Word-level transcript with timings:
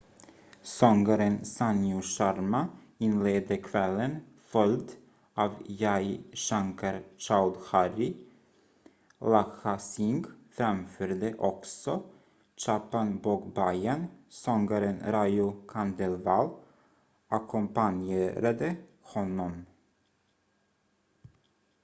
sångaren 0.69 1.45
sanju 1.45 2.01
sharma 2.01 2.67
inledde 2.97 3.57
kvällen 3.57 4.15
följd 4.37 4.89
av 5.33 5.51
jai 5.65 6.23
shankar 6.33 7.01
choudhary 7.17 8.15
lakkha 9.19 9.77
singh 9.79 10.29
framförde 10.51 11.35
också 11.39 12.03
chhappan 12.57 13.19
bhog 13.19 13.53
bhajan 13.53 14.07
sångaren 14.29 15.01
raju 15.11 15.51
khandelwal 15.67 16.49
ackompanjerade 17.27 18.75
honom 19.01 19.65